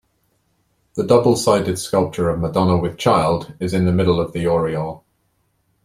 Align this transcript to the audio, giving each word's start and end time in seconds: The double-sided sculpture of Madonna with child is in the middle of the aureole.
The 0.95 1.05
double-sided 1.05 1.77
sculpture 1.77 2.27
of 2.31 2.39
Madonna 2.39 2.75
with 2.75 2.97
child 2.97 3.53
is 3.59 3.71
in 3.71 3.85
the 3.85 3.91
middle 3.91 4.19
of 4.19 4.33
the 4.33 4.47
aureole. 4.47 5.03